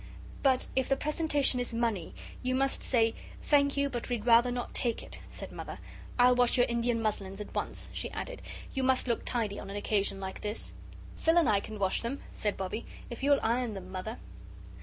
[0.41, 3.13] "But if the presentation is money, you must say,
[3.43, 5.77] 'Thank you, but we'd rather not take it,'" said Mother.
[6.17, 8.41] "I'll wash your Indian muslins at once," she added.
[8.73, 10.73] "You must look tidy on an occasion like this."
[11.17, 14.17] "Phil and I can wash them," said Bobbie, "if you'll iron them, Mother."